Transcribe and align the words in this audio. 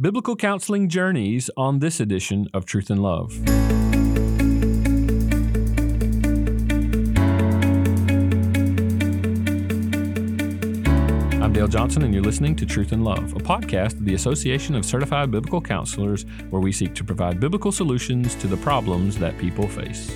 Biblical 0.00 0.34
Counseling 0.34 0.88
Journeys 0.88 1.48
on 1.56 1.78
this 1.78 2.00
edition 2.00 2.48
of 2.52 2.66
Truth 2.66 2.90
and 2.90 3.00
Love. 3.00 3.32
I'm 11.40 11.52
Dale 11.52 11.68
Johnson, 11.68 12.02
and 12.02 12.12
you're 12.12 12.24
listening 12.24 12.56
to 12.56 12.66
Truth 12.66 12.90
and 12.90 13.04
Love, 13.04 13.36
a 13.36 13.38
podcast 13.38 13.92
of 13.92 14.04
the 14.04 14.14
Association 14.14 14.74
of 14.74 14.84
Certified 14.84 15.30
Biblical 15.30 15.60
Counselors, 15.60 16.26
where 16.50 16.60
we 16.60 16.72
seek 16.72 16.92
to 16.96 17.04
provide 17.04 17.38
biblical 17.38 17.70
solutions 17.70 18.34
to 18.34 18.48
the 18.48 18.56
problems 18.56 19.16
that 19.18 19.38
people 19.38 19.68
face. 19.68 20.10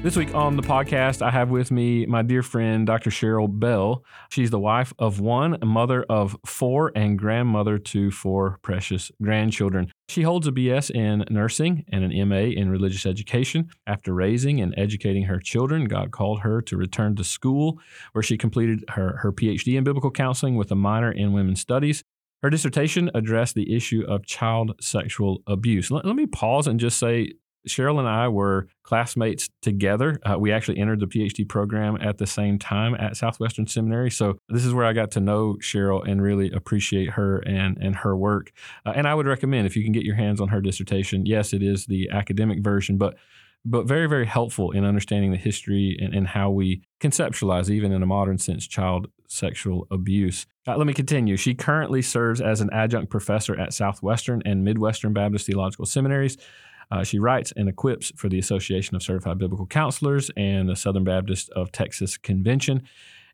This 0.00 0.16
week 0.16 0.32
on 0.32 0.54
the 0.54 0.62
podcast, 0.62 1.22
I 1.22 1.30
have 1.32 1.50
with 1.50 1.72
me 1.72 2.06
my 2.06 2.22
dear 2.22 2.44
friend, 2.44 2.86
Dr. 2.86 3.10
Cheryl 3.10 3.48
Bell. 3.50 4.04
She's 4.30 4.50
the 4.50 4.58
wife 4.58 4.94
of 4.96 5.18
one, 5.18 5.58
mother 5.60 6.04
of 6.08 6.36
four, 6.46 6.92
and 6.94 7.18
grandmother 7.18 7.78
to 7.78 8.12
four 8.12 8.60
precious 8.62 9.10
grandchildren. 9.20 9.92
She 10.08 10.22
holds 10.22 10.46
a 10.46 10.52
BS 10.52 10.92
in 10.92 11.24
nursing 11.30 11.84
and 11.88 12.04
an 12.04 12.28
MA 12.28 12.36
in 12.56 12.70
religious 12.70 13.06
education. 13.06 13.70
After 13.88 14.14
raising 14.14 14.60
and 14.60 14.72
educating 14.78 15.24
her 15.24 15.40
children, 15.40 15.86
God 15.86 16.12
called 16.12 16.40
her 16.40 16.62
to 16.62 16.76
return 16.76 17.16
to 17.16 17.24
school, 17.24 17.80
where 18.12 18.22
she 18.22 18.38
completed 18.38 18.84
her, 18.90 19.16
her 19.22 19.32
PhD 19.32 19.76
in 19.76 19.82
biblical 19.82 20.12
counseling 20.12 20.54
with 20.54 20.70
a 20.70 20.76
minor 20.76 21.10
in 21.10 21.32
women's 21.32 21.60
studies. 21.60 22.04
Her 22.40 22.50
dissertation 22.50 23.10
addressed 23.14 23.56
the 23.56 23.74
issue 23.74 24.04
of 24.06 24.24
child 24.24 24.76
sexual 24.80 25.42
abuse. 25.48 25.90
Let, 25.90 26.04
let 26.04 26.14
me 26.14 26.26
pause 26.26 26.68
and 26.68 26.78
just 26.78 26.98
say 26.98 27.32
Cheryl 27.68 27.98
and 27.98 28.08
I 28.08 28.28
were 28.28 28.68
classmates 28.82 29.48
together. 29.62 30.18
Uh, 30.24 30.38
we 30.38 30.52
actually 30.52 30.78
entered 30.78 31.00
the 31.00 31.06
PhD 31.06 31.48
program 31.48 31.98
at 32.00 32.18
the 32.18 32.26
same 32.26 32.58
time 32.58 32.94
at 32.94 33.16
Southwestern 33.16 33.66
Seminary. 33.66 34.10
So 34.10 34.38
this 34.48 34.64
is 34.64 34.74
where 34.74 34.86
I 34.86 34.92
got 34.92 35.10
to 35.12 35.20
know 35.20 35.56
Cheryl 35.60 36.06
and 36.08 36.22
really 36.22 36.50
appreciate 36.50 37.10
her 37.10 37.38
and, 37.40 37.78
and 37.78 37.96
her 37.96 38.16
work. 38.16 38.52
Uh, 38.84 38.92
and 38.96 39.06
I 39.06 39.14
would 39.14 39.26
recommend 39.26 39.66
if 39.66 39.76
you 39.76 39.82
can 39.82 39.92
get 39.92 40.04
your 40.04 40.16
hands 40.16 40.40
on 40.40 40.48
her 40.48 40.60
dissertation. 40.60 41.26
Yes, 41.26 41.52
it 41.52 41.62
is 41.62 41.86
the 41.86 42.10
academic 42.10 42.60
version, 42.60 42.98
but 42.98 43.16
but 43.64 43.86
very, 43.86 44.06
very 44.06 44.26
helpful 44.26 44.70
in 44.70 44.84
understanding 44.84 45.30
the 45.30 45.36
history 45.36 45.96
and, 46.00 46.14
and 46.14 46.28
how 46.28 46.50
we 46.50 46.82
conceptualize, 47.00 47.68
even 47.68 47.92
in 47.92 48.02
a 48.02 48.06
modern 48.06 48.38
sense, 48.38 48.66
child 48.66 49.08
sexual 49.26 49.86
abuse. 49.90 50.46
Uh, 50.66 50.76
let 50.76 50.86
me 50.86 50.94
continue. 50.94 51.36
She 51.36 51.54
currently 51.54 52.00
serves 52.00 52.40
as 52.40 52.60
an 52.60 52.70
adjunct 52.72 53.10
professor 53.10 53.58
at 53.58 53.74
Southwestern 53.74 54.42
and 54.44 54.64
Midwestern 54.64 55.12
Baptist 55.12 55.46
Theological 55.46 55.86
Seminaries. 55.86 56.38
Uh, 56.90 57.04
she 57.04 57.18
writes 57.18 57.52
and 57.56 57.68
equips 57.68 58.12
for 58.16 58.28
the 58.28 58.38
Association 58.38 58.96
of 58.96 59.02
Certified 59.02 59.38
Biblical 59.38 59.66
Counselors 59.66 60.30
and 60.36 60.68
the 60.68 60.76
Southern 60.76 61.04
Baptist 61.04 61.50
of 61.50 61.72
Texas 61.72 62.16
Convention. 62.16 62.82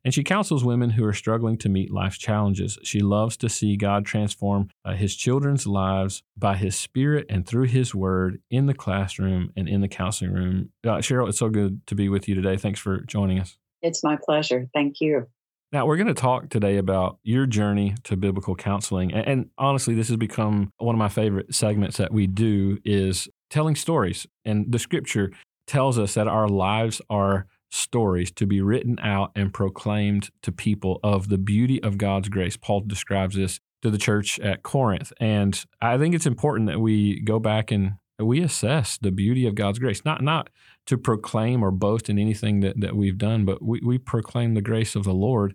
And 0.05 0.13
she 0.13 0.23
counsels 0.23 0.63
women 0.63 0.91
who 0.91 1.05
are 1.07 1.15
struggling 1.15 1.57
to 1.59 1.71
meet 1.71 1.91
life's 1.91 2.19
challenges. 2.19 2.79
She 2.83 3.01
loves 3.01 3.39
to 3.39 3.49
see 3.49 3.77
God 3.77 4.05
transform 4.05 4.69
uh, 4.85 4.93
his 4.95 5.17
children's 5.17 5.67
lives 5.67 6.23
by 6.37 6.57
his 6.57 6.77
spirit 6.77 7.25
and 7.31 7.47
through 7.47 7.65
his 7.65 7.95
word 7.95 8.41
in 8.51 8.67
the 8.67 8.75
classroom 8.75 9.51
and 9.57 9.67
in 9.67 9.81
the 9.81 9.89
counseling 9.89 10.33
room. 10.33 10.71
Uh, 10.85 10.99
Cheryl, 10.99 11.29
it's 11.29 11.39
so 11.39 11.49
good 11.49 11.87
to 11.87 11.95
be 11.95 12.11
with 12.11 12.29
you 12.29 12.35
today. 12.35 12.59
Thanks 12.59 12.81
for 12.81 13.01
joining 13.01 13.41
us. 13.41 13.57
It's 13.81 14.05
my 14.05 14.19
pleasure. 14.23 14.69
Thank 14.75 15.01
you. 15.01 15.27
Now, 15.73 15.87
we're 15.87 15.97
going 15.97 16.07
to 16.07 16.15
talk 16.15 16.51
today 16.51 16.77
about 16.77 17.19
your 17.25 17.47
journey 17.47 17.97
to 18.05 18.17
biblical 18.17 18.55
counseling. 18.55 19.13
And, 19.13 19.27
and, 19.27 19.51
honestly, 19.59 19.95
this 19.95 20.07
has 20.07 20.17
become 20.17 20.71
one 20.77 20.95
of 20.95 21.01
my 21.01 21.09
favorite 21.09 21.53
segments 21.53 21.97
that 21.97 22.13
we 22.13 22.29
do 22.29 22.79
is 22.85 23.29
telling 23.55 23.77
stories. 23.77 24.27
And 24.45 24.73
the 24.73 24.81
scripture 24.81 25.31
tells 25.69 25.97
us 25.97 26.15
that 26.15 26.27
our 26.27 26.49
lives 26.49 27.01
are 27.09 27.47
stories 27.71 28.33
to 28.33 28.47
be 28.47 28.61
written 28.61 28.99
out 29.01 29.31
and 29.37 29.55
proclaimed 29.55 30.31
to 30.43 30.51
people 30.51 30.99
of 31.05 31.29
the 31.29 31.39
beauty 31.39 31.81
of 31.81 31.97
God's 31.97 32.29
grace. 32.29 32.57
Paul 32.57 32.81
describes 32.81 33.37
this 33.37 33.61
to 33.83 33.91
the 33.91 33.99
church 33.99 34.41
at 34.41 34.65
Corinth. 34.65 35.13
And 35.21 35.65
I 35.81 35.99
think 35.99 36.17
it's 36.17 36.27
important 36.27 36.67
that 36.69 36.81
we 36.81 37.21
go 37.21 37.39
back 37.39 37.71
and 37.71 37.93
we 38.19 38.43
assess 38.43 38.99
the 39.01 39.13
beauty 39.13 39.47
of 39.47 39.55
God's 39.55 39.79
grace, 39.79 40.05
not 40.05 40.21
not 40.21 40.51
to 40.87 40.99
proclaim 40.99 41.63
or 41.63 41.71
boast 41.71 42.11
in 42.11 42.19
anything 42.19 42.59
that, 42.61 42.81
that 42.81 42.97
we've 42.97 43.19
done, 43.19 43.45
but 43.45 43.63
we, 43.63 43.81
we 43.85 43.99
proclaim 43.99 44.55
the 44.55 44.63
grace 44.63 44.97
of 44.97 45.05
the 45.05 45.15
Lord 45.15 45.55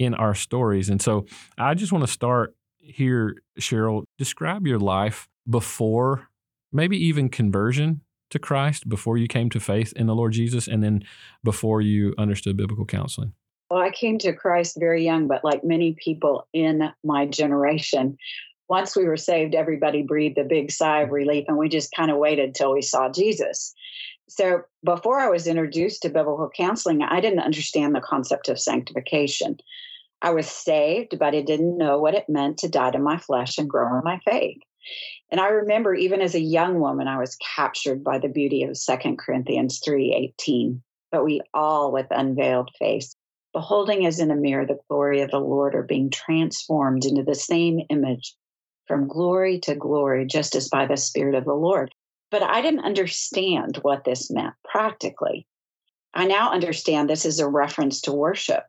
in 0.00 0.14
our 0.14 0.34
stories. 0.34 0.88
And 0.88 1.00
so 1.00 1.26
I 1.56 1.74
just 1.74 1.92
want 1.92 2.04
to 2.04 2.12
start 2.12 2.56
here, 2.78 3.36
Cheryl. 3.60 4.02
Describe 4.18 4.66
your 4.66 4.80
life 4.80 5.28
before 5.48 6.28
maybe 6.72 6.96
even 6.96 7.28
conversion 7.28 8.02
to 8.30 8.38
Christ 8.38 8.88
before 8.88 9.16
you 9.16 9.28
came 9.28 9.50
to 9.50 9.60
faith 9.60 9.92
in 9.94 10.06
the 10.06 10.14
Lord 10.14 10.32
Jesus 10.32 10.66
and 10.66 10.82
then 10.82 11.04
before 11.44 11.80
you 11.80 12.14
understood 12.18 12.56
biblical 12.56 12.84
counseling? 12.84 13.32
Well, 13.70 13.80
I 13.80 13.90
came 13.90 14.18
to 14.18 14.32
Christ 14.32 14.76
very 14.78 15.04
young, 15.04 15.26
but 15.26 15.44
like 15.44 15.64
many 15.64 15.96
people 16.02 16.46
in 16.52 16.92
my 17.04 17.26
generation, 17.26 18.16
once 18.68 18.96
we 18.96 19.04
were 19.04 19.16
saved, 19.16 19.54
everybody 19.54 20.02
breathed 20.02 20.38
a 20.38 20.44
big 20.44 20.70
sigh 20.70 21.02
of 21.02 21.10
relief 21.10 21.46
and 21.48 21.56
we 21.56 21.68
just 21.68 21.94
kind 21.96 22.10
of 22.10 22.18
waited 22.18 22.54
till 22.54 22.72
we 22.72 22.82
saw 22.82 23.10
Jesus. 23.10 23.74
So 24.28 24.62
before 24.84 25.20
I 25.20 25.28
was 25.28 25.46
introduced 25.46 26.02
to 26.02 26.08
biblical 26.08 26.50
counseling, 26.54 27.02
I 27.02 27.20
didn't 27.20 27.40
understand 27.40 27.94
the 27.94 28.00
concept 28.00 28.48
of 28.48 28.58
sanctification. 28.58 29.58
I 30.20 30.30
was 30.30 30.48
saved, 30.48 31.18
but 31.18 31.34
I 31.34 31.42
didn't 31.42 31.78
know 31.78 31.98
what 31.98 32.14
it 32.14 32.28
meant 32.28 32.58
to 32.58 32.68
die 32.68 32.90
to 32.90 32.98
my 32.98 33.18
flesh 33.18 33.58
and 33.58 33.68
grow 33.68 33.98
in 33.98 34.02
my 34.04 34.18
faith. 34.24 34.58
And 35.30 35.40
I 35.40 35.48
remember 35.48 35.94
even 35.94 36.20
as 36.20 36.34
a 36.34 36.40
young 36.40 36.80
woman, 36.80 37.08
I 37.08 37.18
was 37.18 37.36
captured 37.56 38.04
by 38.04 38.18
the 38.18 38.28
beauty 38.28 38.62
of 38.62 38.76
Second 38.76 39.18
Corinthians 39.18 39.80
3:18. 39.80 40.82
But 41.10 41.24
we 41.24 41.40
all 41.52 41.92
with 41.92 42.06
unveiled 42.10 42.70
face, 42.78 43.16
beholding 43.52 44.06
as 44.06 44.20
in 44.20 44.30
a 44.30 44.36
mirror 44.36 44.66
the 44.66 44.78
glory 44.88 45.22
of 45.22 45.30
the 45.30 45.40
Lord, 45.40 45.74
are 45.74 45.82
being 45.82 46.10
transformed 46.10 47.04
into 47.04 47.22
the 47.22 47.34
same 47.34 47.80
image 47.90 48.34
from 48.86 49.08
glory 49.08 49.58
to 49.60 49.74
glory, 49.74 50.26
just 50.26 50.54
as 50.54 50.68
by 50.68 50.86
the 50.86 50.96
Spirit 50.96 51.34
of 51.34 51.44
the 51.44 51.54
Lord. 51.54 51.92
But 52.30 52.42
I 52.42 52.60
didn't 52.60 52.84
understand 52.84 53.78
what 53.82 54.04
this 54.04 54.30
meant 54.30 54.54
practically. 54.64 55.46
I 56.14 56.26
now 56.26 56.52
understand 56.52 57.10
this 57.10 57.24
is 57.24 57.40
a 57.40 57.48
reference 57.48 58.00
to 58.02 58.12
worship. 58.12 58.64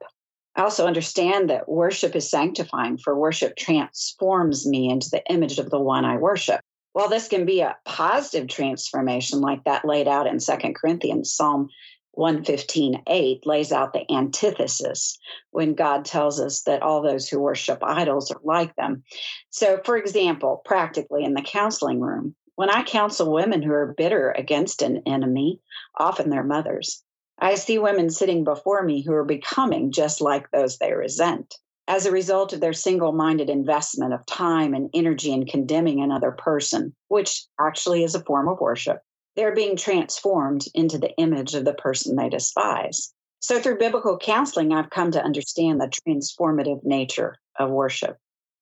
I 0.57 0.63
also 0.63 0.87
understand 0.87 1.51
that 1.51 1.69
worship 1.69 2.15
is 2.15 2.29
sanctifying, 2.29 2.97
for 2.97 3.15
worship 3.15 3.55
transforms 3.55 4.65
me 4.65 4.89
into 4.89 5.09
the 5.11 5.23
image 5.29 5.59
of 5.59 5.69
the 5.69 5.79
one 5.79 6.03
I 6.03 6.17
worship. 6.17 6.61
While 6.93 7.09
this 7.09 7.27
can 7.27 7.45
be 7.45 7.61
a 7.61 7.77
positive 7.85 8.47
transformation, 8.47 9.39
like 9.39 9.63
that 9.65 9.85
laid 9.85 10.07
out 10.07 10.25
in 10.25 10.39
Second 10.39 10.73
Corinthians, 10.73 11.31
Psalm 11.31 11.69
115 12.13 13.03
8 13.05 13.45
lays 13.45 13.71
out 13.71 13.93
the 13.93 14.11
antithesis 14.11 15.19
when 15.51 15.75
God 15.75 16.05
tells 16.05 16.41
us 16.41 16.63
that 16.63 16.81
all 16.81 17.03
those 17.03 17.29
who 17.29 17.39
worship 17.39 17.83
idols 17.83 18.31
are 18.31 18.41
like 18.43 18.75
them. 18.75 19.03
So, 19.51 19.79
for 19.85 19.95
example, 19.95 20.63
practically 20.65 21.23
in 21.23 21.35
the 21.35 21.43
counseling 21.43 22.01
room, 22.01 22.35
when 22.55 22.71
I 22.71 22.81
counsel 22.81 23.31
women 23.31 23.61
who 23.61 23.73
are 23.73 23.93
bitter 23.95 24.31
against 24.31 24.81
an 24.81 25.03
enemy, 25.05 25.59
often 25.95 26.31
their 26.31 26.43
mothers, 26.43 27.03
I 27.39 27.55
see 27.55 27.77
women 27.77 28.09
sitting 28.09 28.43
before 28.43 28.81
me 28.81 29.03
who 29.03 29.13
are 29.13 29.23
becoming 29.23 29.91
just 29.91 30.21
like 30.21 30.49
those 30.49 30.77
they 30.77 30.93
resent 30.93 31.55
as 31.87 32.05
a 32.05 32.11
result 32.11 32.51
of 32.51 32.59
their 32.59 32.73
single 32.73 33.11
minded 33.11 33.49
investment 33.49 34.13
of 34.13 34.25
time 34.25 34.73
and 34.73 34.89
energy 34.93 35.31
in 35.31 35.45
condemning 35.45 36.01
another 36.01 36.31
person, 36.31 36.95
which 37.07 37.45
actually 37.59 38.03
is 38.03 38.15
a 38.15 38.23
form 38.23 38.49
of 38.49 38.59
worship. 38.59 39.01
They're 39.35 39.55
being 39.55 39.77
transformed 39.77 40.65
into 40.73 40.97
the 40.97 41.15
image 41.17 41.53
of 41.53 41.63
the 41.63 41.73
person 41.73 42.15
they 42.15 42.27
despise. 42.27 43.13
So, 43.39 43.59
through 43.59 43.77
biblical 43.77 44.17
counseling, 44.17 44.73
I've 44.73 44.89
come 44.89 45.11
to 45.11 45.23
understand 45.23 45.79
the 45.79 45.91
transformative 46.07 46.83
nature 46.83 47.37
of 47.57 47.69
worship. 47.69 48.17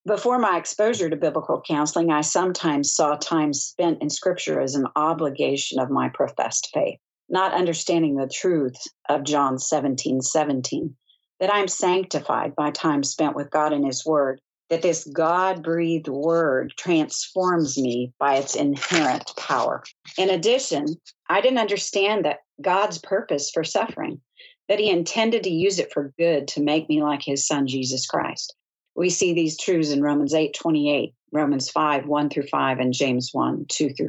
Before 0.05 0.37
my 0.37 0.57
exposure 0.57 1.09
to 1.09 1.15
biblical 1.15 1.63
counseling, 1.65 2.11
I 2.11 2.21
sometimes 2.21 2.93
saw 2.93 3.15
time 3.15 3.53
spent 3.53 4.01
in 4.01 4.09
scripture 4.09 4.59
as 4.59 4.75
an 4.75 4.87
obligation 4.95 5.79
of 5.79 5.89
my 5.89 6.09
professed 6.09 6.69
faith 6.73 6.99
not 7.29 7.53
understanding 7.53 8.15
the 8.15 8.27
truth 8.27 8.77
of 9.09 9.23
John 9.23 9.57
17 9.59 10.21
17, 10.21 10.95
that 11.39 11.53
I'm 11.53 11.67
sanctified 11.67 12.55
by 12.55 12.71
time 12.71 13.03
spent 13.03 13.35
with 13.35 13.51
God 13.51 13.73
and 13.73 13.85
His 13.85 14.05
Word, 14.05 14.39
that 14.69 14.81
this 14.81 15.05
God 15.05 15.63
breathed 15.63 16.07
Word 16.07 16.73
transforms 16.77 17.77
me 17.77 18.13
by 18.19 18.35
its 18.37 18.55
inherent 18.55 19.31
power. 19.37 19.83
In 20.17 20.29
addition, 20.29 20.85
I 21.29 21.41
didn't 21.41 21.59
understand 21.59 22.25
that 22.25 22.39
God's 22.61 22.99
purpose 22.99 23.51
for 23.51 23.63
suffering, 23.63 24.21
that 24.69 24.79
He 24.79 24.89
intended 24.89 25.43
to 25.43 25.49
use 25.49 25.79
it 25.79 25.91
for 25.93 26.13
good 26.17 26.47
to 26.49 26.63
make 26.63 26.87
me 26.89 27.03
like 27.03 27.21
His 27.23 27.45
Son, 27.47 27.67
Jesus 27.67 28.05
Christ. 28.05 28.55
We 28.95 29.09
see 29.09 29.33
these 29.33 29.59
truths 29.59 29.91
in 29.91 30.01
Romans 30.01 30.33
8 30.33 30.55
28, 30.57 31.13
Romans 31.31 31.69
5 31.69 32.05
1 32.05 32.29
through 32.29 32.47
5, 32.47 32.79
and 32.79 32.93
James 32.93 33.31
1 33.33 33.65
2 33.67 33.89
through 33.89 34.07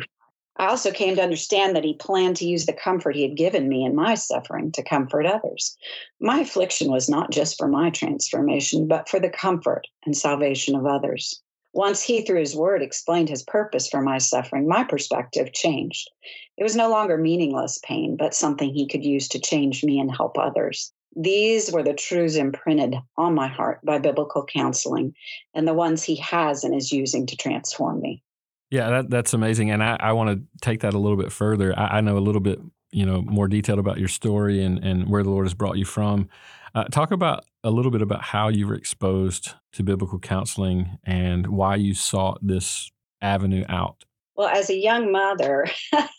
I 0.59 0.69
also 0.69 0.91
came 0.91 1.17
to 1.17 1.23
understand 1.23 1.77
that 1.77 1.85
he 1.85 1.95
planned 1.95 2.37
to 2.37 2.47
use 2.47 2.65
the 2.65 2.73
comfort 2.73 3.15
he 3.15 3.23
had 3.23 3.37
given 3.37 3.69
me 3.69 3.85
in 3.85 3.95
my 3.95 4.15
suffering 4.15 4.73
to 4.73 4.83
comfort 4.83 5.27
others. 5.27 5.77
My 6.19 6.41
affliction 6.41 6.91
was 6.91 7.11
not 7.11 7.31
just 7.31 7.59
for 7.59 7.69
my 7.69 7.91
transformation, 7.91 8.89
but 8.89 9.09
for 9.09 9.21
the 9.21 9.29
comfort 9.29 9.87
and 10.07 10.17
salvation 10.17 10.75
of 10.75 10.87
others. 10.87 11.43
Once 11.75 12.03
he, 12.03 12.23
through 12.23 12.41
his 12.41 12.57
word, 12.57 12.81
explained 12.81 13.29
his 13.29 13.43
purpose 13.43 13.87
for 13.87 14.01
my 14.01 14.17
suffering, 14.17 14.67
my 14.67 14.83
perspective 14.83 15.53
changed. 15.53 16.11
It 16.57 16.63
was 16.63 16.75
no 16.75 16.89
longer 16.89 17.19
meaningless 17.19 17.79
pain, 17.85 18.17
but 18.17 18.33
something 18.33 18.73
he 18.73 18.87
could 18.87 19.05
use 19.05 19.29
to 19.29 19.39
change 19.39 19.85
me 19.85 19.99
and 19.99 20.11
help 20.11 20.39
others. 20.39 20.91
These 21.15 21.71
were 21.71 21.83
the 21.83 21.93
truths 21.93 22.37
imprinted 22.37 22.97
on 23.19 23.35
my 23.35 23.49
heart 23.49 23.81
by 23.85 23.99
biblical 23.99 24.47
counseling 24.47 25.15
and 25.53 25.69
the 25.69 25.75
ones 25.75 26.03
he 26.03 26.17
has 26.17 26.65
and 26.65 26.75
is 26.75 26.93
using 26.93 27.27
to 27.27 27.37
transform 27.37 28.01
me. 28.01 28.23
Yeah, 28.71 28.91
that, 28.91 29.11
that's 29.11 29.33
amazing. 29.33 29.71
And 29.71 29.83
I, 29.83 29.97
I 30.01 30.13
want 30.13 30.31
to 30.31 30.59
take 30.61 30.81
that 30.81 30.95
a 30.95 30.99
little 30.99 31.17
bit 31.17 31.33
further. 31.33 31.79
I, 31.79 31.99
I, 31.99 32.01
know 32.01 32.19
a 32.19 32.21
little 32.21 32.41
bit, 32.41 32.59
you 32.91 33.07
know, 33.07 33.23
more 33.23 33.47
detailed 33.47 33.79
about 33.79 33.99
your 33.99 34.09
story 34.09 34.63
and, 34.63 34.79
and 34.85 35.09
where 35.09 35.23
the 35.23 35.31
Lord 35.31 35.47
has 35.47 35.55
brought 35.55 35.79
you 35.79 35.85
from. 35.85 36.29
Uh, 36.75 36.85
talk 36.85 37.11
about 37.11 37.45
a 37.65 37.71
little 37.71 37.91
bit 37.91 38.03
about 38.03 38.23
how 38.23 38.49
you 38.49 38.67
were 38.67 38.75
exposed 38.75 39.55
to 39.73 39.83
biblical 39.83 40.19
counseling 40.19 40.99
and 41.05 41.47
why 41.47 41.77
you 41.77 41.95
sought 41.95 42.39
this 42.43 42.91
avenue 43.23 43.65
out. 43.69 44.05
Well, 44.37 44.49
as 44.49 44.69
a 44.69 44.77
young 44.77 45.11
mother, 45.11 45.67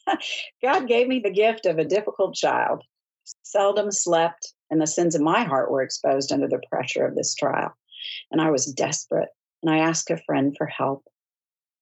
God 0.64 0.88
gave 0.88 1.08
me 1.08 1.20
the 1.20 1.30
gift 1.30 1.66
of 1.66 1.78
a 1.78 1.86
difficult 1.86 2.34
child. 2.34 2.84
Seldom 3.44 3.92
slept, 3.92 4.54
and 4.72 4.82
the 4.82 4.88
sins 4.88 5.14
of 5.14 5.22
my 5.22 5.44
heart 5.44 5.70
were 5.70 5.84
exposed 5.84 6.32
under 6.32 6.48
the 6.48 6.62
pressure 6.72 7.06
of 7.06 7.16
this 7.16 7.36
trial. 7.36 7.74
And 8.32 8.42
I 8.42 8.50
was 8.50 8.66
desperate, 8.66 9.30
and 9.62 9.72
I 9.72 9.80
asked 9.80 10.10
a 10.10 10.18
friend 10.26 10.56
for 10.58 10.66
help. 10.66 11.04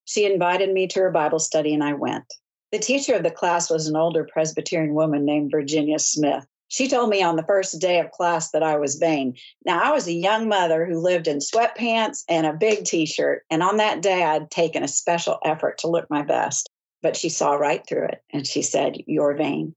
She 0.05 0.25
invited 0.25 0.71
me 0.71 0.87
to 0.87 0.99
her 1.01 1.11
Bible 1.11 1.39
study, 1.39 1.73
and 1.73 1.83
I 1.83 1.93
went. 1.93 2.25
The 2.71 2.79
teacher 2.79 3.15
of 3.15 3.23
the 3.23 3.31
class 3.31 3.69
was 3.69 3.87
an 3.87 3.95
older 3.95 4.27
Presbyterian 4.31 4.93
woman 4.93 5.25
named 5.25 5.51
Virginia 5.51 5.99
Smith. 5.99 6.45
She 6.67 6.87
told 6.87 7.09
me 7.09 7.21
on 7.21 7.35
the 7.35 7.43
first 7.43 7.79
day 7.79 7.99
of 7.99 8.11
class 8.11 8.51
that 8.51 8.63
I 8.63 8.77
was 8.77 8.95
vain. 8.95 9.35
Now, 9.65 9.81
I 9.83 9.91
was 9.91 10.07
a 10.07 10.13
young 10.13 10.49
mother 10.49 10.85
who 10.85 10.99
lived 10.99 11.27
in 11.27 11.37
sweatpants 11.37 12.23
and 12.27 12.45
a 12.45 12.53
big 12.53 12.85
t 12.85 13.05
shirt. 13.05 13.43
And 13.49 13.61
on 13.61 13.77
that 13.77 14.01
day, 14.01 14.23
I'd 14.23 14.49
taken 14.51 14.83
a 14.83 14.87
special 14.87 15.37
effort 15.43 15.77
to 15.79 15.87
look 15.87 16.09
my 16.09 16.21
best. 16.23 16.69
But 17.01 17.15
she 17.15 17.29
saw 17.29 17.53
right 17.53 17.85
through 17.87 18.05
it 18.05 18.23
and 18.33 18.47
she 18.47 18.61
said, 18.61 18.97
You're 19.05 19.35
vain. 19.35 19.75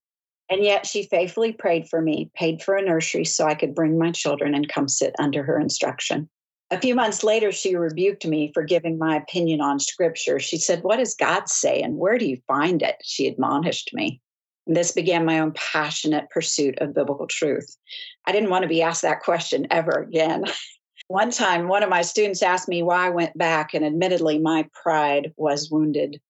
And 0.51 0.65
yet 0.65 0.87
she 0.87 1.03
faithfully 1.03 1.53
prayed 1.53 1.89
for 1.89 2.01
me, 2.01 2.31
paid 2.35 2.63
for 2.63 2.75
a 2.75 2.83
nursery 2.83 3.27
so 3.27 3.45
I 3.45 3.55
could 3.55 3.75
bring 3.75 3.99
my 3.99 4.13
children 4.13 4.55
and 4.55 4.69
come 4.69 4.89
sit 4.89 5.15
under 5.19 5.43
her 5.43 5.61
instruction. 5.61 6.29
A 6.71 6.81
few 6.81 6.95
months 6.95 7.25
later, 7.25 7.51
she 7.51 7.77
rebuked 7.77 8.27
me 8.27 8.51
for 8.53 8.63
giving 8.63 8.99
my 8.99 9.17
opinion 9.17 9.61
on 9.61 9.81
scripture. 9.81 10.39
She 10.39 10.59
said, 10.59 10.83
What 10.83 10.99
does 10.99 11.15
God 11.15 11.49
say 11.49 11.81
and 11.81 11.97
where 11.97 12.19
do 12.19 12.27
you 12.27 12.39
find 12.47 12.83
it? 12.83 12.97
She 13.03 13.27
admonished 13.27 13.91
me. 13.95 14.21
And 14.67 14.77
this 14.77 14.93
began 14.93 15.25
my 15.25 15.41
own 15.41 15.53
passionate 15.53 16.29
pursuit 16.29 16.79
of 16.79 16.95
biblical 16.95 17.27
truth. 17.27 17.75
I 18.27 18.33
didn't 18.33 18.51
want 18.51 18.63
to 18.63 18.69
be 18.69 18.83
asked 18.83 19.03
that 19.03 19.23
question 19.23 19.67
ever 19.71 19.93
again. 19.93 20.45
One 21.09 21.31
time, 21.31 21.69
one 21.69 21.83
of 21.83 21.89
my 21.89 22.03
students 22.03 22.43
asked 22.43 22.69
me 22.69 22.83
why 22.83 23.07
I 23.07 23.11
went 23.11 23.39
back, 23.39 23.73
and 23.73 23.83
admittedly, 23.83 24.39
my 24.39 24.69
pride 24.75 25.33
was 25.39 25.71
wounded. 25.71 26.21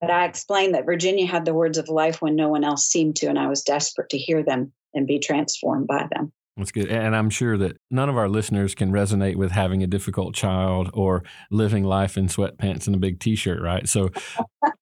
But 0.00 0.10
I 0.10 0.24
explained 0.24 0.74
that 0.74 0.86
Virginia 0.86 1.26
had 1.26 1.44
the 1.44 1.52
words 1.52 1.76
of 1.76 1.90
life 1.90 2.22
when 2.22 2.34
no 2.34 2.48
one 2.48 2.64
else 2.64 2.86
seemed 2.86 3.16
to, 3.16 3.26
and 3.26 3.38
I 3.38 3.48
was 3.48 3.62
desperate 3.62 4.08
to 4.10 4.18
hear 4.18 4.42
them 4.42 4.72
and 4.94 5.06
be 5.06 5.18
transformed 5.18 5.88
by 5.88 6.08
them. 6.10 6.32
That's 6.58 6.72
good. 6.72 6.88
And 6.88 7.14
I'm 7.14 7.30
sure 7.30 7.56
that 7.56 7.78
none 7.88 8.08
of 8.08 8.16
our 8.16 8.28
listeners 8.28 8.74
can 8.74 8.90
resonate 8.90 9.36
with 9.36 9.52
having 9.52 9.84
a 9.84 9.86
difficult 9.86 10.34
child 10.34 10.90
or 10.92 11.22
living 11.52 11.84
life 11.84 12.18
in 12.18 12.26
sweatpants 12.26 12.86
and 12.86 12.96
a 12.96 12.98
big 12.98 13.20
t-shirt, 13.20 13.62
right? 13.62 13.88
So 13.88 14.10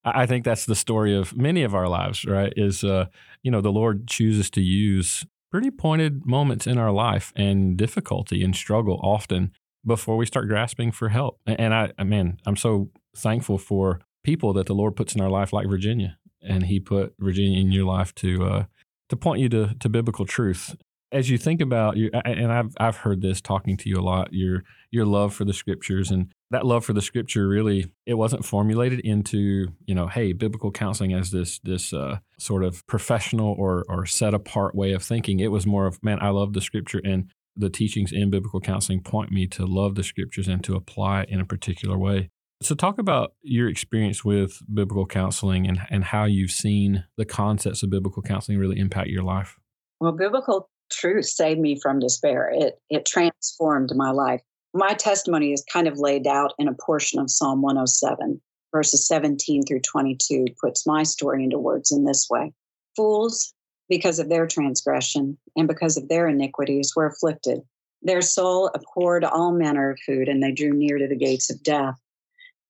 I 0.03 0.25
think 0.25 0.45
that's 0.45 0.65
the 0.65 0.75
story 0.75 1.15
of 1.15 1.37
many 1.37 1.63
of 1.63 1.75
our 1.75 1.87
lives, 1.87 2.25
right? 2.25 2.53
Is 2.57 2.83
uh, 2.83 3.07
you 3.43 3.51
know, 3.51 3.61
the 3.61 3.71
Lord 3.71 4.09
chooses 4.09 4.49
to 4.51 4.63
use 4.63 5.27
pretty 5.53 5.71
pointed 5.71 6.25
moments 6.25 6.67
in 6.67 6.79
our 6.79 6.91
life 6.91 7.31
and 7.37 7.77
difficulty 7.77 8.43
and 8.43 8.57
struggle 8.57 8.99
often 9.03 9.53
before 9.85 10.17
we 10.17 10.25
start 10.25 10.49
grasping 10.49 10.91
for 10.93 11.11
help. 11.11 11.39
And 11.47 11.75
I, 11.75 11.93
I 11.99 12.05
mean, 12.05 12.39
I'm 12.47 12.57
so 12.57 12.91
thankful 13.15 13.59
for 13.59 14.01
people 14.25 14.55
that 14.55 14.67
the 14.67 14.75
Lord 14.75 14.97
puts 14.97 15.15
in 15.15 15.21
our 15.21 15.31
life 15.31 15.53
like 15.53 15.69
Virginia. 15.69 16.17
And 16.43 16.65
he 16.65 16.81
put 16.81 17.15
Virginia 17.19 17.61
in 17.61 17.71
your 17.71 17.85
life 17.85 18.15
to 18.17 18.45
uh, 18.45 18.65
to 19.09 19.17
point 19.17 19.41
you 19.41 19.49
to, 19.51 19.75
to 19.79 19.89
biblical 19.89 20.27
truth 20.27 20.75
as 21.13 21.31
you 21.31 21.39
think 21.39 21.61
about 21.61 21.97
your 21.97 22.11
and 22.25 22.53
I've 22.53 22.75
I've 22.79 22.97
heard 22.97 23.23
this 23.23 23.41
talking 23.41 23.77
to 23.79 23.89
you 23.89 23.99
a 23.99 24.03
lot 24.03 24.33
your 24.33 24.65
your 24.91 25.07
love 25.07 25.35
for 25.35 25.45
the 25.45 25.53
scriptures 25.53 26.11
and 26.11 26.33
that 26.51 26.67
love 26.67 26.85
for 26.85 26.93
the 26.93 27.03
scripture 27.03 27.49
really 27.49 27.93
it 28.07 28.15
wasn't 28.15 28.45
formulated 28.45 29.01
into 29.01 29.69
you 29.87 29.95
know 29.95 30.09
hey 30.09 30.33
biblical 30.33 30.71
counseling 30.71 31.13
as 31.13 31.31
this 31.31 31.61
this 31.61 31.93
uh, 31.93 32.19
sort 32.39 32.65
of 32.65 32.87
professional 32.87 33.55
or 33.59 33.85
or 33.89 34.07
set 34.07 34.35
apart 34.35 34.75
way 34.75 34.93
of 34.93 35.03
thinking. 35.03 35.41
It 35.41 35.51
was 35.51 35.67
more 35.67 35.87
of 35.87 36.03
man 36.03 36.19
I 36.21 36.31
love 36.31 36.53
the 36.53 36.61
scripture 36.61 37.01
and 37.05 37.31
the 37.57 37.71
teachings 37.71 38.13
in 38.13 38.31
biblical 38.31 38.61
counseling 38.61 39.01
point 39.01 39.33
me 39.33 39.47
to 39.47 39.65
love 39.65 39.95
the 39.95 40.03
scriptures 40.03 40.47
and 40.49 40.63
to 40.65 40.75
apply 40.75 41.23
it 41.23 41.31
in 41.31 41.41
a 41.41 41.47
particular 41.47 41.97
way. 41.97 42.29
So 42.63 42.75
talk 42.75 42.99
about 42.99 43.33
your 43.43 43.69
experience 43.69 44.25
with 44.25 44.61
biblical 44.73 45.07
counseling 45.07 45.69
and 45.69 45.81
and 45.89 46.05
how 46.05 46.25
you've 46.25 46.51
seen 46.51 47.05
the 47.17 47.25
concepts 47.25 47.83
of 47.83 47.91
biblical 47.91 48.23
counseling 48.23 48.59
really 48.59 48.79
impact 48.79 49.09
your 49.09 49.23
life. 49.23 49.57
Well 50.01 50.13
biblical 50.13 50.69
truth 50.91 51.27
saved 51.27 51.61
me 51.61 51.79
from 51.81 51.99
despair. 51.99 52.51
It 52.53 52.81
it 52.91 53.07
transformed 53.07 53.91
my 53.95 54.11
life. 54.11 54.43
My 54.75 54.95
testimony 54.95 55.53
is 55.53 55.65
kind 55.73 55.89
of 55.89 55.99
laid 55.99 56.27
out 56.27 56.53
in 56.59 56.69
a 56.69 56.75
portion 56.75 57.19
of 57.19 57.31
Psalm 57.31 57.63
107, 57.63 58.41
verses 58.73 59.07
17 59.07 59.63
through 59.65 59.81
22, 59.81 60.47
puts 60.61 60.87
my 60.87 61.03
story 61.03 61.45
into 61.45 61.59
words 61.59 61.91
in 61.91 62.05
this 62.05 62.29
way. 62.29 62.53
Fools, 62.95 63.55
because 63.89 64.19
of 64.19 64.29
their 64.29 64.47
transgression 64.47 65.39
and 65.57 65.67
because 65.67 65.97
of 65.97 66.09
their 66.09 66.29
iniquities, 66.29 66.93
were 66.95 67.07
afflicted. 67.07 67.63
Their 68.03 68.21
soul 68.21 68.71
abhorred 68.75 69.25
all 69.25 69.53
manner 69.53 69.91
of 69.91 69.99
food, 70.05 70.29
and 70.29 70.43
they 70.43 70.53
drew 70.53 70.73
near 70.73 70.99
to 70.99 71.09
the 71.09 71.17
gates 71.17 71.51
of 71.51 71.63
death. 71.63 71.99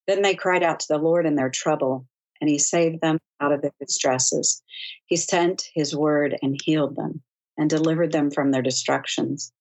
Then 0.07 0.23
they 0.23 0.35
cried 0.35 0.63
out 0.63 0.81
to 0.81 0.89
the 0.89 0.99
Lord 0.99 1.27
in 1.27 1.35
their 1.35 1.51
trouble, 1.51 2.07
and 2.41 2.49
he 2.49 2.59
saved 2.59 3.01
them 3.01 3.19
out 3.41 3.53
of 3.53 3.63
their 3.63 3.75
distresses. 3.81 4.63
He 5.07 5.17
sent 5.17 5.65
his 5.75 5.97
word 5.97 6.39
and 6.41 6.61
healed 6.63 6.95
them 6.95 7.23
and 7.57 7.71
delivered 7.71 8.13
them 8.13 8.31
from 8.31 8.51
their 8.51 8.63
destructions. 8.63 9.53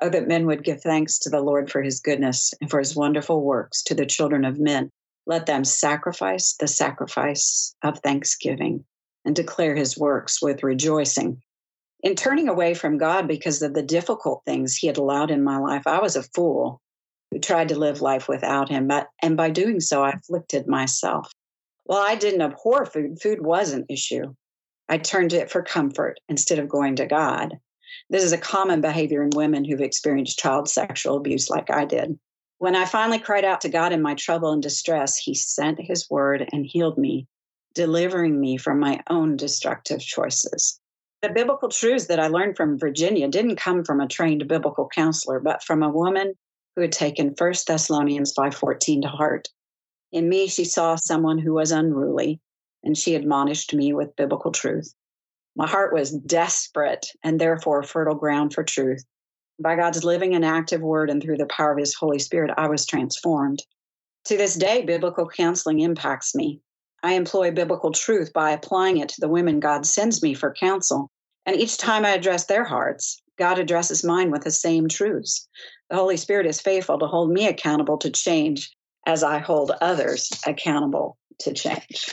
Oh, 0.00 0.08
that 0.08 0.28
men 0.28 0.46
would 0.46 0.64
give 0.64 0.80
thanks 0.82 1.18
to 1.20 1.30
the 1.30 1.40
Lord 1.40 1.70
for 1.70 1.82
his 1.82 2.00
goodness 2.00 2.54
and 2.60 2.70
for 2.70 2.78
his 2.78 2.96
wonderful 2.96 3.42
works 3.42 3.82
to 3.84 3.94
the 3.94 4.06
children 4.06 4.44
of 4.44 4.58
men. 4.58 4.90
Let 5.26 5.46
them 5.46 5.64
sacrifice 5.64 6.54
the 6.54 6.68
sacrifice 6.68 7.74
of 7.82 7.98
thanksgiving 7.98 8.84
and 9.24 9.36
declare 9.36 9.76
his 9.76 9.98
works 9.98 10.40
with 10.40 10.62
rejoicing. 10.62 11.42
In 12.02 12.14
turning 12.14 12.48
away 12.48 12.72
from 12.72 12.96
God 12.96 13.28
because 13.28 13.60
of 13.60 13.74
the 13.74 13.82
difficult 13.82 14.42
things 14.46 14.74
he 14.74 14.86
had 14.86 14.96
allowed 14.96 15.30
in 15.30 15.44
my 15.44 15.58
life, 15.58 15.86
I 15.86 16.00
was 16.00 16.16
a 16.16 16.22
fool 16.22 16.80
who 17.30 17.38
tried 17.38 17.68
to 17.68 17.78
live 17.78 18.00
life 18.00 18.26
without 18.26 18.70
him, 18.70 18.88
but, 18.88 19.08
and 19.22 19.36
by 19.36 19.50
doing 19.50 19.80
so, 19.80 20.02
I 20.02 20.10
afflicted 20.10 20.66
myself. 20.66 21.30
Well, 21.84 21.98
I 21.98 22.14
didn't 22.14 22.42
abhor 22.42 22.86
food, 22.86 23.20
food 23.20 23.44
was 23.44 23.72
an 23.72 23.84
issue. 23.88 24.34
I 24.90 24.98
turned 24.98 25.30
to 25.30 25.36
it 25.36 25.52
for 25.52 25.62
comfort 25.62 26.18
instead 26.28 26.58
of 26.58 26.68
going 26.68 26.96
to 26.96 27.06
God. 27.06 27.60
This 28.10 28.24
is 28.24 28.32
a 28.32 28.38
common 28.38 28.80
behavior 28.80 29.22
in 29.22 29.30
women 29.30 29.64
who've 29.64 29.80
experienced 29.80 30.40
child 30.40 30.68
sexual 30.68 31.16
abuse 31.16 31.48
like 31.48 31.70
I 31.70 31.84
did. 31.84 32.18
When 32.58 32.74
I 32.74 32.86
finally 32.86 33.20
cried 33.20 33.44
out 33.44 33.60
to 33.60 33.68
God 33.68 33.92
in 33.92 34.02
my 34.02 34.14
trouble 34.16 34.50
and 34.50 34.60
distress, 34.60 35.16
He 35.16 35.32
sent 35.32 35.80
His 35.80 36.10
word 36.10 36.48
and 36.52 36.66
healed 36.66 36.98
me, 36.98 37.28
delivering 37.72 38.40
me 38.40 38.56
from 38.56 38.80
my 38.80 39.00
own 39.08 39.36
destructive 39.36 40.00
choices. 40.00 40.80
The 41.22 41.28
biblical 41.28 41.68
truths 41.68 42.08
that 42.08 42.18
I 42.18 42.26
learned 42.26 42.56
from 42.56 42.76
Virginia 42.76 43.28
didn't 43.28 43.56
come 43.56 43.84
from 43.84 44.00
a 44.00 44.08
trained 44.08 44.48
biblical 44.48 44.88
counselor, 44.88 45.38
but 45.38 45.62
from 45.62 45.84
a 45.84 45.88
woman 45.88 46.34
who 46.74 46.82
had 46.82 46.92
taken 46.92 47.36
1 47.38 47.52
Thessalonians 47.64 48.34
5:14 48.34 49.02
to 49.02 49.08
heart. 49.08 49.50
In 50.10 50.28
me, 50.28 50.48
she 50.48 50.64
saw 50.64 50.96
someone 50.96 51.38
who 51.38 51.54
was 51.54 51.70
unruly, 51.70 52.40
and 52.82 52.96
she 52.96 53.14
admonished 53.14 53.74
me 53.74 53.92
with 53.92 54.16
biblical 54.16 54.52
truth. 54.52 54.94
My 55.56 55.66
heart 55.66 55.92
was 55.92 56.12
desperate 56.12 57.06
and 57.22 57.40
therefore 57.40 57.82
fertile 57.82 58.14
ground 58.14 58.54
for 58.54 58.64
truth. 58.64 59.04
By 59.58 59.76
God's 59.76 60.04
living 60.04 60.34
and 60.34 60.44
active 60.44 60.80
word 60.80 61.10
and 61.10 61.22
through 61.22 61.36
the 61.36 61.46
power 61.46 61.72
of 61.72 61.78
his 61.78 61.94
Holy 61.94 62.18
Spirit, 62.18 62.52
I 62.56 62.68
was 62.68 62.86
transformed. 62.86 63.62
To 64.26 64.36
this 64.36 64.54
day, 64.54 64.82
biblical 64.84 65.28
counseling 65.28 65.80
impacts 65.80 66.34
me. 66.34 66.60
I 67.02 67.14
employ 67.14 67.50
biblical 67.50 67.92
truth 67.92 68.32
by 68.32 68.50
applying 68.50 68.98
it 68.98 69.08
to 69.10 69.20
the 69.20 69.28
women 69.28 69.60
God 69.60 69.86
sends 69.86 70.22
me 70.22 70.34
for 70.34 70.54
counsel. 70.54 71.10
And 71.46 71.56
each 71.56 71.78
time 71.78 72.04
I 72.04 72.10
address 72.10 72.46
their 72.46 72.64
hearts, 72.64 73.20
God 73.38 73.58
addresses 73.58 74.04
mine 74.04 74.30
with 74.30 74.44
the 74.44 74.50
same 74.50 74.88
truths. 74.88 75.48
The 75.88 75.96
Holy 75.96 76.16
Spirit 76.16 76.46
is 76.46 76.60
faithful 76.60 76.98
to 76.98 77.06
hold 77.06 77.30
me 77.30 77.46
accountable 77.48 77.96
to 77.98 78.10
change 78.10 78.70
as 79.06 79.22
I 79.22 79.38
hold 79.38 79.72
others 79.80 80.30
accountable 80.46 81.16
to 81.40 81.54
change. 81.54 82.06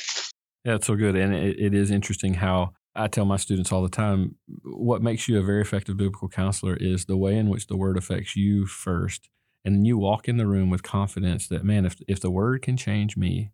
Yeah, 0.66 0.76
it's 0.76 0.88
so 0.88 0.96
good. 0.96 1.16
And 1.16 1.34
it, 1.34 1.60
it 1.60 1.74
is 1.74 1.92
interesting 1.92 2.36
how 2.36 2.74
I 2.96 3.08
tell 3.08 3.26
my 3.26 3.38
students 3.38 3.72
all 3.72 3.84
the 3.84 3.90
time 3.90 4.36
what 4.64 5.02
makes 5.02 5.28
you 5.28 5.40
a 5.40 5.44
very 5.44 5.62
effective 5.62 5.98
biblical 5.98 6.28
counselor 6.28 6.76
is 6.76 7.06
the 7.06 7.18
way 7.18 7.38
in 7.38 7.50
which 7.50 7.68
the 7.68 7.78
word 7.78 7.98
affects 7.98 8.36
you 8.36 8.66
first. 8.66 9.30
And 9.64 9.76
then 9.76 9.86
you 9.86 9.98
walk 9.98 10.28
in 10.28 10.38
the 10.38 10.48
room 10.48 10.70
with 10.70 10.84
confidence 10.84 11.48
that, 11.50 11.64
man, 11.64 11.86
if, 11.86 11.98
if 12.08 12.20
the 12.20 12.32
word 12.32 12.62
can 12.62 12.78
change 12.78 13.18
me, 13.18 13.52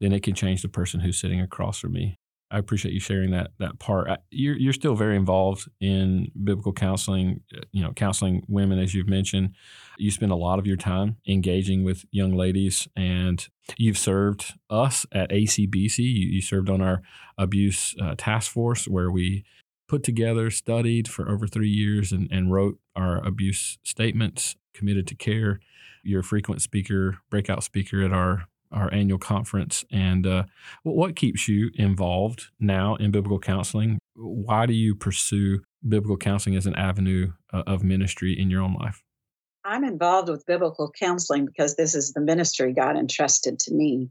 then 0.00 0.12
it 0.12 0.22
can 0.22 0.34
change 0.34 0.62
the 0.62 0.68
person 0.68 1.00
who's 1.00 1.18
sitting 1.18 1.40
across 1.40 1.78
from 1.78 1.92
me. 1.92 2.18
I 2.50 2.58
appreciate 2.58 2.92
you 2.92 3.00
sharing 3.00 3.30
that 3.30 3.52
that 3.60 3.78
part. 3.78 4.10
You're 4.30 4.56
you're 4.56 4.74
still 4.74 4.94
very 4.94 5.16
involved 5.16 5.70
in 5.80 6.30
biblical 6.44 6.74
counseling, 6.74 7.40
you 7.72 7.82
know, 7.82 7.92
counseling 7.94 8.44
women 8.46 8.78
as 8.78 8.94
you've 8.94 9.08
mentioned. 9.08 9.54
You 9.96 10.10
spend 10.10 10.32
a 10.32 10.36
lot 10.36 10.58
of 10.58 10.66
your 10.66 10.76
time 10.76 11.16
engaging 11.26 11.82
with 11.82 12.04
young 12.10 12.34
ladies, 12.34 12.86
and 12.94 13.48
you've 13.76 13.98
served 13.98 14.54
us 14.70 15.06
at 15.12 15.30
ACBC. 15.30 15.98
You, 15.98 16.28
you 16.28 16.42
served 16.42 16.70
on 16.70 16.80
our 16.80 17.02
abuse 17.38 17.94
uh, 18.00 18.14
task 18.16 18.50
force 18.50 18.86
where 18.86 19.10
we 19.10 19.44
put 19.88 20.02
together, 20.02 20.50
studied 20.50 21.08
for 21.08 21.28
over 21.30 21.46
three 21.46 21.68
years, 21.68 22.12
and, 22.12 22.28
and 22.30 22.52
wrote 22.52 22.78
our 22.96 23.24
abuse 23.26 23.78
statements, 23.82 24.56
committed 24.72 25.06
to 25.08 25.14
care. 25.14 25.60
You're 26.02 26.20
a 26.20 26.24
frequent 26.24 26.62
speaker, 26.62 27.18
breakout 27.30 27.62
speaker 27.62 28.02
at 28.02 28.12
our 28.12 28.46
our 28.72 28.92
annual 28.92 29.18
conference. 29.18 29.84
And 29.92 30.26
uh, 30.26 30.44
what 30.82 31.14
keeps 31.14 31.46
you 31.46 31.70
involved 31.74 32.46
now 32.58 32.96
in 32.96 33.10
biblical 33.10 33.38
counseling? 33.38 33.98
Why 34.14 34.64
do 34.64 34.72
you 34.72 34.94
pursue 34.94 35.60
biblical 35.86 36.16
counseling 36.16 36.56
as 36.56 36.66
an 36.66 36.74
avenue 36.76 37.32
uh, 37.52 37.64
of 37.66 37.84
ministry 37.84 38.32
in 38.32 38.50
your 38.50 38.62
own 38.62 38.74
life? 38.74 39.02
I'm 39.64 39.84
involved 39.84 40.28
with 40.28 40.46
biblical 40.46 40.90
counseling 40.98 41.46
because 41.46 41.76
this 41.76 41.94
is 41.94 42.12
the 42.12 42.20
ministry 42.20 42.72
God 42.72 42.96
entrusted 42.96 43.58
to 43.60 43.74
me. 43.74 44.10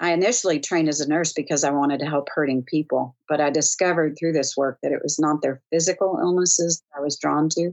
I 0.00 0.12
initially 0.12 0.58
trained 0.58 0.88
as 0.88 1.00
a 1.00 1.08
nurse 1.08 1.32
because 1.32 1.62
I 1.62 1.70
wanted 1.70 2.00
to 2.00 2.06
help 2.06 2.28
hurting 2.28 2.64
people, 2.64 3.16
but 3.28 3.40
I 3.40 3.50
discovered 3.50 4.16
through 4.18 4.32
this 4.32 4.56
work 4.56 4.78
that 4.82 4.90
it 4.90 5.02
was 5.02 5.18
not 5.18 5.40
their 5.40 5.62
physical 5.70 6.18
illnesses 6.20 6.82
I 6.96 7.00
was 7.00 7.16
drawn 7.16 7.48
to, 7.50 7.72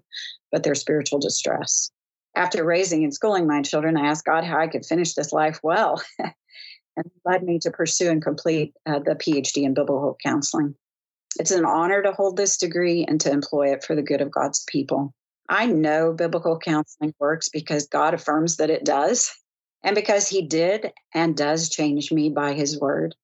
but 0.51 0.63
their 0.63 0.75
spiritual 0.75 1.19
distress. 1.19 1.89
After 2.35 2.63
raising 2.63 3.03
and 3.03 3.13
schooling 3.13 3.47
my 3.47 3.63
children, 3.63 3.97
I 3.97 4.07
asked 4.07 4.25
God 4.25 4.43
how 4.43 4.59
I 4.59 4.67
could 4.67 4.85
finish 4.85 5.15
this 5.15 5.33
life 5.33 5.59
well, 5.63 6.01
and 6.19 7.11
led 7.25 7.43
me 7.43 7.57
to 7.59 7.71
pursue 7.71 8.09
and 8.09 8.21
complete 8.21 8.73
uh, 8.85 8.99
the 8.99 9.15
PhD 9.15 9.63
in 9.63 9.73
biblical 9.73 10.15
counseling. 10.23 10.75
It's 11.39 11.51
an 11.51 11.65
honor 11.65 12.03
to 12.03 12.11
hold 12.11 12.37
this 12.37 12.57
degree 12.57 13.03
and 13.05 13.19
to 13.21 13.31
employ 13.31 13.73
it 13.73 13.83
for 13.83 13.95
the 13.95 14.03
good 14.03 14.21
of 14.21 14.31
God's 14.31 14.63
people. 14.67 15.13
I 15.49 15.65
know 15.65 16.13
biblical 16.13 16.57
counseling 16.59 17.13
works 17.19 17.49
because 17.49 17.87
God 17.87 18.13
affirms 18.13 18.57
that 18.57 18.69
it 18.69 18.85
does, 18.85 19.31
and 19.83 19.95
because 19.95 20.27
He 20.27 20.41
did 20.41 20.91
and 21.13 21.35
does 21.35 21.69
change 21.69 22.11
me 22.11 22.29
by 22.29 22.53
His 22.53 22.79
word, 22.79 23.15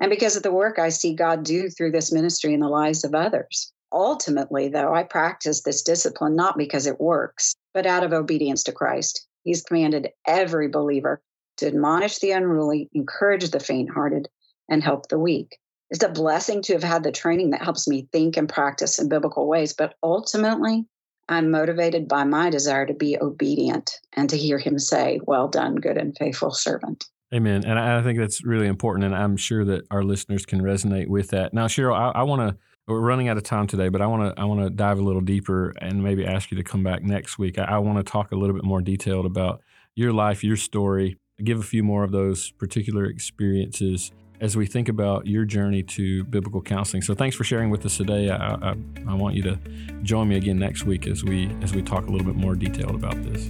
and 0.00 0.10
because 0.10 0.36
of 0.36 0.42
the 0.42 0.52
work 0.52 0.78
I 0.78 0.88
see 0.88 1.14
God 1.14 1.44
do 1.44 1.68
through 1.68 1.92
this 1.92 2.12
ministry 2.12 2.54
in 2.54 2.60
the 2.60 2.68
lives 2.68 3.04
of 3.04 3.14
others. 3.14 3.72
Ultimately, 3.92 4.68
though, 4.68 4.94
I 4.94 5.02
practice 5.02 5.62
this 5.62 5.82
discipline 5.82 6.36
not 6.36 6.56
because 6.56 6.86
it 6.86 7.00
works, 7.00 7.56
but 7.74 7.86
out 7.86 8.04
of 8.04 8.12
obedience 8.12 8.62
to 8.64 8.72
Christ. 8.72 9.26
He's 9.42 9.62
commanded 9.62 10.10
every 10.26 10.68
believer 10.68 11.20
to 11.56 11.66
admonish 11.66 12.18
the 12.18 12.30
unruly, 12.30 12.88
encourage 12.92 13.50
the 13.50 13.60
faint 13.60 13.90
hearted, 13.90 14.28
and 14.68 14.82
help 14.82 15.08
the 15.08 15.18
weak. 15.18 15.58
It's 15.90 16.04
a 16.04 16.08
blessing 16.08 16.62
to 16.62 16.74
have 16.74 16.84
had 16.84 17.02
the 17.02 17.10
training 17.10 17.50
that 17.50 17.62
helps 17.62 17.88
me 17.88 18.08
think 18.12 18.36
and 18.36 18.48
practice 18.48 18.98
in 18.98 19.08
biblical 19.08 19.48
ways, 19.48 19.72
but 19.72 19.94
ultimately, 20.02 20.86
I'm 21.30 21.52
motivated 21.52 22.08
by 22.08 22.24
my 22.24 22.50
desire 22.50 22.84
to 22.86 22.92
be 22.92 23.16
obedient 23.18 24.00
and 24.14 24.28
to 24.30 24.36
hear 24.36 24.58
him 24.58 24.80
say, 24.80 25.20
Well 25.22 25.46
done, 25.46 25.76
good 25.76 25.96
and 25.96 26.14
faithful 26.18 26.50
servant. 26.50 27.06
Amen. 27.32 27.64
And 27.64 27.78
I 27.78 28.02
think 28.02 28.18
that's 28.18 28.44
really 28.44 28.66
important. 28.66 29.04
And 29.04 29.14
I'm 29.14 29.36
sure 29.36 29.64
that 29.64 29.84
our 29.92 30.02
listeners 30.02 30.44
can 30.44 30.60
resonate 30.60 31.06
with 31.06 31.28
that. 31.30 31.54
Now, 31.54 31.68
Cheryl, 31.68 31.94
I, 31.94 32.10
I 32.20 32.22
want 32.24 32.42
to, 32.42 32.58
we're 32.88 32.98
running 32.98 33.28
out 33.28 33.36
of 33.36 33.44
time 33.44 33.68
today, 33.68 33.88
but 33.88 34.02
I 34.02 34.06
want 34.06 34.34
to, 34.34 34.42
I 34.42 34.44
want 34.46 34.62
to 34.62 34.70
dive 34.70 34.98
a 34.98 35.02
little 35.02 35.20
deeper 35.20 35.72
and 35.80 36.02
maybe 36.02 36.26
ask 36.26 36.50
you 36.50 36.56
to 36.56 36.64
come 36.64 36.82
back 36.82 37.04
next 37.04 37.38
week. 37.38 37.56
I, 37.56 37.64
I 37.64 37.78
want 37.78 38.04
to 38.04 38.12
talk 38.12 38.32
a 38.32 38.36
little 38.36 38.56
bit 38.56 38.64
more 38.64 38.82
detailed 38.82 39.26
about 39.26 39.62
your 39.94 40.12
life, 40.12 40.42
your 40.42 40.56
story, 40.56 41.16
give 41.44 41.60
a 41.60 41.62
few 41.62 41.84
more 41.84 42.02
of 42.02 42.10
those 42.10 42.50
particular 42.50 43.04
experiences 43.04 44.10
as 44.40 44.56
we 44.56 44.66
think 44.66 44.88
about 44.88 45.26
your 45.26 45.44
journey 45.44 45.82
to 45.82 46.24
biblical 46.24 46.62
counseling. 46.62 47.02
So 47.02 47.14
thanks 47.14 47.36
for 47.36 47.44
sharing 47.44 47.70
with 47.70 47.84
us 47.84 47.96
today. 47.96 48.30
I, 48.30 48.54
I, 48.54 48.74
I, 49.06 49.14
want 49.14 49.34
you 49.34 49.42
to 49.42 49.56
join 50.02 50.28
me 50.28 50.36
again 50.36 50.58
next 50.58 50.84
week 50.84 51.06
as 51.06 51.22
we 51.22 51.50
as 51.62 51.74
we 51.74 51.82
talk 51.82 52.06
a 52.06 52.10
little 52.10 52.26
bit 52.26 52.36
more 52.36 52.54
detailed 52.54 52.94
about 52.94 53.22
this. 53.22 53.48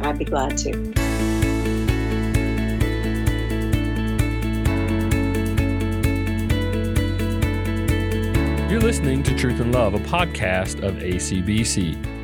I'd 0.00 0.18
be 0.18 0.24
glad 0.24 0.56
to. 0.58 0.70
You're 8.70 8.80
listening 8.80 9.22
to 9.24 9.36
Truth 9.36 9.60
and 9.60 9.72
Love, 9.72 9.94
a 9.94 9.98
podcast 9.98 10.82
of 10.82 10.94
ACBC. 10.94 12.19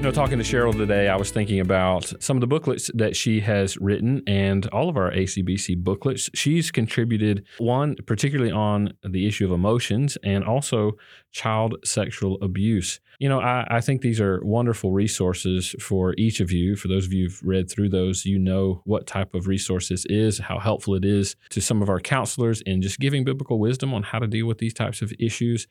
You 0.00 0.06
know, 0.06 0.12
talking 0.12 0.38
to 0.38 0.44
Cheryl 0.44 0.72
today, 0.74 1.10
I 1.10 1.16
was 1.16 1.30
thinking 1.30 1.60
about 1.60 2.10
some 2.22 2.34
of 2.38 2.40
the 2.40 2.46
booklets 2.46 2.90
that 2.94 3.14
she 3.14 3.40
has 3.40 3.76
written 3.76 4.22
and 4.26 4.66
all 4.68 4.88
of 4.88 4.96
our 4.96 5.10
ACBC 5.10 5.76
booklets. 5.84 6.30
She's 6.32 6.70
contributed 6.70 7.44
one, 7.58 7.96
particularly 8.06 8.50
on 8.50 8.94
the 9.06 9.26
issue 9.26 9.44
of 9.44 9.52
emotions 9.52 10.16
and 10.24 10.42
also 10.42 10.92
child 11.32 11.76
sexual 11.84 12.38
abuse. 12.40 12.98
You 13.18 13.28
know, 13.28 13.42
I, 13.42 13.66
I 13.68 13.82
think 13.82 14.00
these 14.00 14.22
are 14.22 14.40
wonderful 14.42 14.90
resources 14.90 15.74
for 15.78 16.14
each 16.16 16.40
of 16.40 16.50
you. 16.50 16.76
For 16.76 16.88
those 16.88 17.04
of 17.04 17.12
you 17.12 17.24
who've 17.24 17.42
read 17.44 17.70
through 17.70 17.90
those, 17.90 18.24
you 18.24 18.38
know 18.38 18.80
what 18.86 19.06
type 19.06 19.34
of 19.34 19.46
resource 19.48 19.90
this 19.90 20.06
is, 20.06 20.38
how 20.38 20.58
helpful 20.58 20.94
it 20.94 21.04
is 21.04 21.36
to 21.50 21.60
some 21.60 21.82
of 21.82 21.90
our 21.90 22.00
counselors 22.00 22.62
in 22.62 22.80
just 22.80 23.00
giving 23.00 23.22
biblical 23.22 23.58
wisdom 23.58 23.92
on 23.92 24.04
how 24.04 24.18
to 24.18 24.26
deal 24.26 24.46
with 24.46 24.56
these 24.56 24.72
types 24.72 25.02
of 25.02 25.12
issues. 25.18 25.68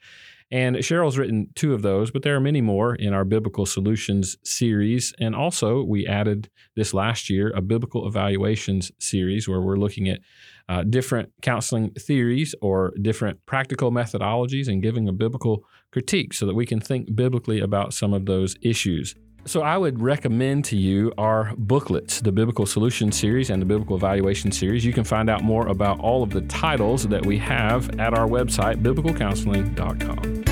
And 0.51 0.77
Cheryl's 0.77 1.17
written 1.17 1.49
two 1.53 1.73
of 1.73 1.83
those, 1.83 2.09
but 2.09 2.23
there 2.23 2.35
are 2.35 2.39
many 2.39 2.59
more 2.61 2.95
in 2.95 3.13
our 3.13 3.23
Biblical 3.23 3.67
Solutions 3.67 4.35
series. 4.43 5.13
And 5.19 5.35
also, 5.35 5.83
we 5.83 6.07
added 6.07 6.49
this 6.75 6.93
last 6.93 7.29
year 7.29 7.51
a 7.55 7.61
Biblical 7.61 8.07
Evaluations 8.07 8.91
series 8.97 9.47
where 9.47 9.61
we're 9.61 9.77
looking 9.77 10.09
at 10.09 10.21
uh, 10.67 10.83
different 10.83 11.31
counseling 11.43 11.91
theories 11.91 12.55
or 12.61 12.93
different 13.01 13.45
practical 13.45 13.91
methodologies 13.91 14.67
and 14.67 14.81
giving 14.81 15.07
a 15.07 15.13
biblical 15.13 15.63
critique 15.91 16.33
so 16.33 16.47
that 16.47 16.55
we 16.55 16.65
can 16.65 16.79
think 16.79 17.15
biblically 17.15 17.59
about 17.59 17.93
some 17.93 18.13
of 18.13 18.25
those 18.25 18.55
issues. 18.61 19.15
So, 19.45 19.61
I 19.61 19.77
would 19.77 20.01
recommend 20.01 20.65
to 20.65 20.77
you 20.77 21.11
our 21.17 21.53
booklets, 21.57 22.21
the 22.21 22.31
Biblical 22.31 22.65
Solution 22.65 23.11
Series 23.11 23.49
and 23.49 23.61
the 23.61 23.65
Biblical 23.65 23.95
Evaluation 23.95 24.51
Series. 24.51 24.85
You 24.85 24.93
can 24.93 25.03
find 25.03 25.29
out 25.29 25.43
more 25.43 25.67
about 25.67 25.99
all 25.99 26.23
of 26.23 26.29
the 26.29 26.41
titles 26.41 27.07
that 27.07 27.25
we 27.25 27.37
have 27.39 27.99
at 27.99 28.13
our 28.13 28.27
website, 28.27 28.81
biblicalcounseling.com. 28.83 30.48